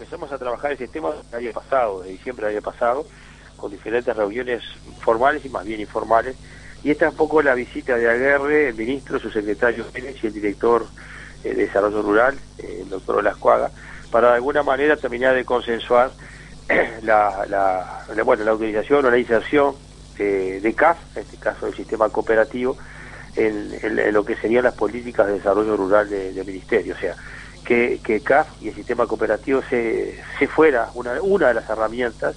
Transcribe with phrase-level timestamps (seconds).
[0.00, 3.06] Empezamos a trabajar el sistema el año pasado, de diciembre del año pasado,
[3.58, 4.62] con diferentes reuniones
[5.00, 6.36] formales y más bien informales.
[6.82, 10.32] Y esta es un poco la visita de Aguerre, el ministro, su secretario y el
[10.32, 10.86] director
[11.44, 13.70] eh, de Desarrollo Rural, eh, el doctor Olascuaga,
[14.10, 16.12] para de alguna manera terminar de consensuar
[17.02, 19.74] la, la, bueno, la utilización o la inserción
[20.16, 22.76] de CAF, en este caso del sistema cooperativo,
[23.36, 26.94] en, lo que serían las políticas de desarrollo rural del Ministerio.
[26.94, 27.16] O sea,
[27.64, 32.36] que, que CAF y el sistema cooperativo se, se fuera una, una de las herramientas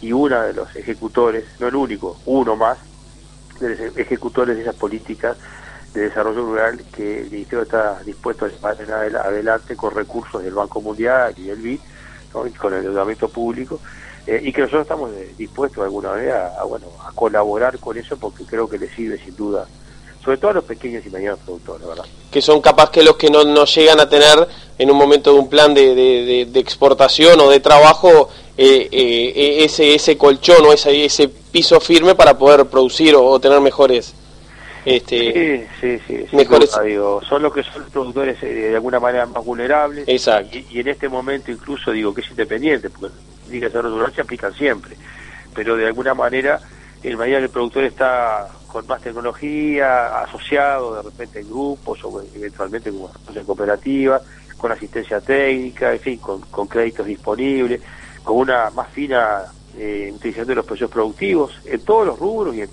[0.00, 2.78] y uno de los ejecutores, no el único, uno más,
[3.60, 5.36] de los ejecutores de esas políticas
[5.94, 10.80] de desarrollo rural que el Ministerio está dispuesto a llevar adelante con recursos del Banco
[10.80, 11.80] Mundial y del BID,
[12.32, 13.80] con el endeudamiento público,
[14.26, 17.96] eh, y que nosotros estamos eh, dispuestos de alguna manera a, bueno, a colaborar con
[17.96, 19.66] eso porque creo que le sirve sin duda
[20.24, 22.04] sobre todo a los pequeños y medianos productores, ¿verdad?
[22.30, 25.38] Que son capaz que los que no, no llegan a tener en un momento de
[25.38, 25.94] un plan de,
[26.46, 32.14] de, exportación o de trabajo eh, eh, ese, ese colchón o ese, ese piso firme
[32.14, 34.14] para poder producir o, tener mejores...
[34.84, 36.70] Este, sí, sí, sí, mejores...
[36.84, 40.06] digo, son los que son productores eh, de alguna manera más vulnerables.
[40.06, 40.58] Exacto.
[40.58, 43.14] Y, en este momento incluso digo que es independiente, porque
[43.48, 44.96] diga que se aplican siempre,
[45.54, 46.60] pero de alguna manera
[47.02, 52.90] el mañana el productor está con más tecnología, asociado de repente en grupos o eventualmente
[52.90, 54.20] como en cooperativas,
[54.56, 57.80] con asistencia técnica, en fin, con, créditos disponibles,
[58.24, 59.42] con una más fina
[59.78, 62.70] eh, utilización de los precios productivos en todos los rubros y en,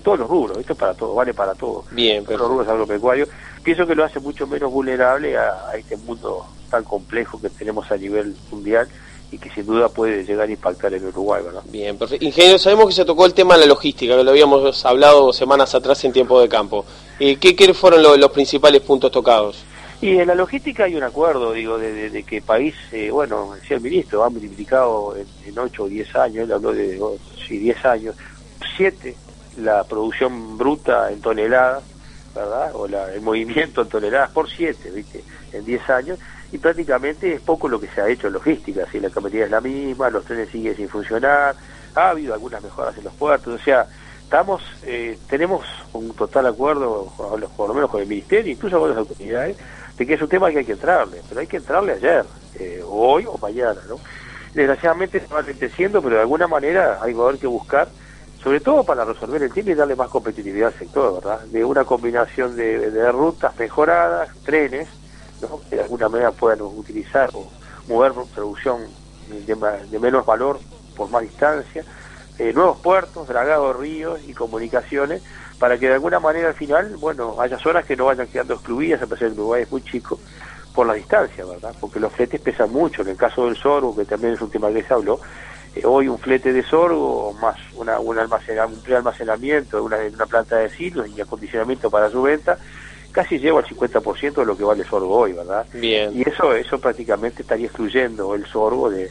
[0.00, 0.58] todos los rubros.
[0.58, 1.84] Esto es para todo, vale para todo.
[1.90, 3.28] Bien, pero los rubros agropecuarios.
[3.64, 7.96] Pienso que lo hace mucho menos vulnerable a este mundo tan complejo que tenemos a
[7.96, 8.88] nivel mundial
[9.32, 11.62] y que sin duda puede llegar a impactar en Uruguay, ¿verdad?
[11.66, 12.24] Bien, perfecto.
[12.24, 15.74] Ingeniero, sabemos que se tocó el tema de la logística, que lo habíamos hablado semanas
[15.74, 16.84] atrás en tiempo de campo.
[17.18, 19.64] Eh, ¿qué, ¿Qué fueron los principales puntos tocados?
[20.02, 23.76] Y en la logística hay un acuerdo, digo, de, que el país, eh, bueno, decía
[23.76, 27.84] el ministro, ha multiplicado en, 8 o 10 años, él habló de oh, sí, 10
[27.84, 28.16] años,
[28.76, 29.14] 7
[29.58, 31.82] la producción bruta en toneladas,
[32.34, 32.70] ¿verdad?
[32.74, 35.24] O la, el movimiento en toneladas por 7, ¿viste?
[35.52, 36.18] En 10 años
[36.52, 39.50] y prácticamente es poco lo que se ha hecho en logística, si la capacidad es
[39.50, 41.54] la misma, los trenes siguen sin funcionar,
[41.94, 43.86] ha habido algunas mejoras en los puertos, o sea,
[44.22, 47.12] estamos, eh, tenemos un total acuerdo,
[47.56, 49.56] por lo menos con el Ministerio, incluso con las autoridades,
[49.96, 52.24] de que es un tema que hay que entrarle, pero hay que entrarle ayer,
[52.58, 53.96] eh, hoy o mañana, ¿no?
[54.54, 57.88] Desgraciadamente se va lenteciendo, pero de alguna manera hay que buscar,
[58.42, 61.40] sobre todo para resolver el tema y darle más competitividad al sector, ¿verdad?
[61.46, 64.88] De una combinación de rutas mejoradas, trenes,
[65.68, 67.48] que de alguna manera puedan utilizar o
[67.88, 68.80] mover producción
[69.28, 70.58] de, menos valor
[70.96, 71.84] por más distancia,
[72.38, 75.22] eh, nuevos puertos, dragados ríos y comunicaciones,
[75.58, 79.02] para que de alguna manera al final, bueno, haya zonas que no vayan quedando excluidas,
[79.02, 80.18] a pesar de que Uruguay es muy chico,
[80.74, 81.74] por la distancia, ¿verdad?
[81.80, 84.70] Porque los fletes pesan mucho, en el caso del sorgo, que también es un tema
[84.70, 85.20] que se habló,
[85.76, 90.56] eh, hoy un flete de sorgo más una, un, almacenamiento, un prealmacenamiento, una, una planta
[90.56, 92.58] de silos y acondicionamiento para su venta,
[93.12, 95.66] casi lleva al 50% de lo que vale el sorgo hoy, ¿verdad?
[95.74, 96.10] Bien.
[96.14, 99.10] Y eso eso prácticamente estaría excluyendo el sorgo de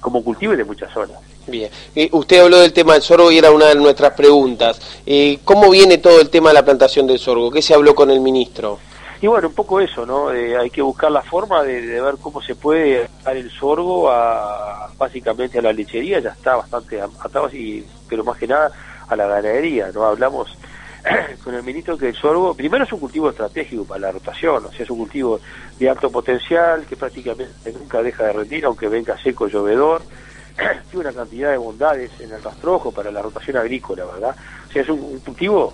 [0.00, 1.18] como cultivo y de muchas zonas.
[1.46, 1.70] Bien.
[1.94, 4.80] Eh, usted habló del tema del sorgo y era una de nuestras preguntas.
[5.06, 7.50] Eh, ¿Cómo viene todo el tema de la plantación del sorgo?
[7.50, 8.78] ¿Qué se habló con el ministro?
[9.24, 10.30] Y bueno, un poco eso, ¿no?
[10.34, 14.90] Eh, hay que buscar la forma de, ver cómo se puede dar el sorgo a,
[14.98, 18.70] básicamente a la lechería, ya está bastante atado, y, pero más que nada
[19.08, 20.04] a la ganadería, ¿no?
[20.04, 20.54] Hablamos
[21.42, 24.70] con el ministro que el sorgo, primero es un cultivo estratégico para la rotación, o
[24.70, 25.40] sea, es un cultivo
[25.78, 30.02] de alto potencial que prácticamente nunca deja de rendir, aunque venga seco llovedor,
[30.90, 34.36] tiene una cantidad de bondades en el rastrojo para la rotación agrícola, ¿verdad?
[34.68, 35.72] O sea, es un, cultivo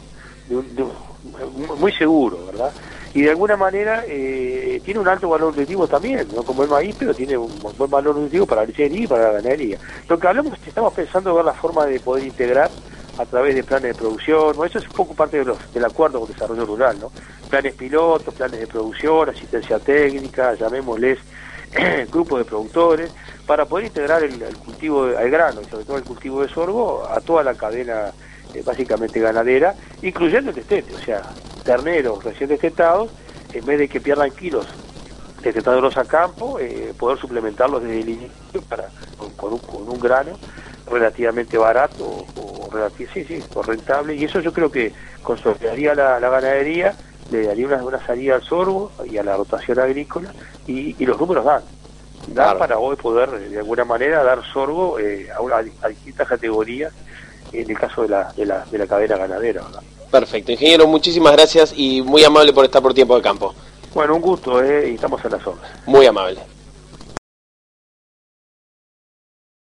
[1.81, 2.73] muy seguro, ¿verdad?
[3.13, 6.95] Y de alguna manera eh, tiene un alto valor nutritivo también, no como el maíz,
[6.99, 9.79] pero tiene un buen valor nutritivo para la lechería y para la ganadería.
[10.09, 12.71] Lo que hablamos, estamos pensando ver la forma de poder integrar
[13.19, 16.21] a través de planes de producción, eso es un poco parte de los, del acuerdo
[16.21, 17.11] con desarrollo rural, ¿no?
[17.51, 21.19] Planes pilotos, planes de producción, asistencia técnica, llamémosles
[22.11, 23.13] grupos de productores,
[23.47, 27.21] para poder integrar el, cultivo al grano y sobre todo el cultivo de sorgo a
[27.21, 28.13] toda la cadena
[28.55, 31.23] eh, básicamente ganadera, incluyendo el destete, o sea,
[31.65, 33.11] terneros recién destetados,
[33.53, 34.67] en vez de que pierdan kilos
[35.43, 38.89] detectarlos a campo, eh, poder suplementarlos desde el inicio para,
[39.37, 40.39] con, un, grano
[40.91, 44.15] relativamente barato o, sí, sí, o rentable.
[44.15, 44.93] Y eso yo creo que
[45.23, 46.95] consolidaría la, ganadería,
[47.31, 50.33] le daría una, una, salida al sorbo y a la rotación agrícola
[50.67, 51.63] y, los números dan.
[52.29, 56.93] Dan para hoy poder de alguna manera dar sorgo eh, a, distintas categorías
[57.53, 59.63] en el caso de la, de la, de la cadena ganadera.
[60.11, 63.55] Perfecto, ingeniero, muchísimas gracias y muy amable por estar por tiempo de campo.
[63.95, 65.61] Bueno, un gusto, eh, y estamos en la zona.
[65.87, 66.41] Muy amable.